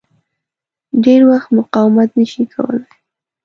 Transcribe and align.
ډېر 1.03 1.21
وخت 1.31 1.49
مقاومت 1.59 2.09
نه 2.19 2.25
شي 2.31 2.43
کولای. 2.53 2.85